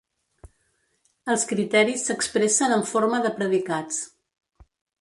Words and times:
Els 1.33 1.45
criteris 1.51 2.07
s'expressen 2.09 2.73
en 2.79 2.89
forma 2.93 3.23
de 3.27 3.35
predicats. 3.39 4.01